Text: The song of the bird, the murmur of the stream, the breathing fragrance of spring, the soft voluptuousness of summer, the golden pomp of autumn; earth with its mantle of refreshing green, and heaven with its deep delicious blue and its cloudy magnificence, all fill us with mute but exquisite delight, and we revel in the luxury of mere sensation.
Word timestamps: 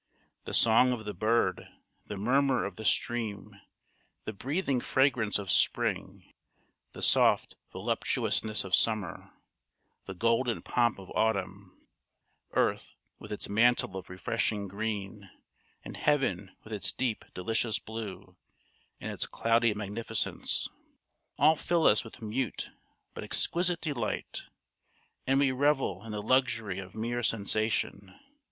The 0.45 0.53
song 0.55 0.93
of 0.93 1.05
the 1.05 1.13
bird, 1.13 1.67
the 2.07 2.17
murmur 2.17 2.65
of 2.65 2.75
the 2.75 2.85
stream, 2.85 3.55
the 4.23 4.33
breathing 4.33 4.81
fragrance 4.81 5.37
of 5.37 5.51
spring, 5.51 6.33
the 6.93 7.03
soft 7.03 7.55
voluptuousness 7.71 8.63
of 8.63 8.73
summer, 8.73 9.31
the 10.05 10.15
golden 10.15 10.63
pomp 10.63 10.97
of 10.97 11.11
autumn; 11.11 11.77
earth 12.53 12.95
with 13.19 13.31
its 13.31 13.47
mantle 13.47 13.95
of 13.95 14.09
refreshing 14.09 14.67
green, 14.67 15.29
and 15.85 15.97
heaven 15.97 16.49
with 16.63 16.73
its 16.73 16.91
deep 16.91 17.23
delicious 17.35 17.77
blue 17.77 18.35
and 18.99 19.11
its 19.11 19.27
cloudy 19.27 19.75
magnificence, 19.75 20.67
all 21.37 21.55
fill 21.55 21.85
us 21.85 22.03
with 22.03 22.23
mute 22.23 22.71
but 23.13 23.23
exquisite 23.23 23.81
delight, 23.81 24.41
and 25.27 25.37
we 25.39 25.51
revel 25.51 26.03
in 26.03 26.11
the 26.11 26.23
luxury 26.23 26.79
of 26.79 26.95
mere 26.95 27.21
sensation. 27.21 28.19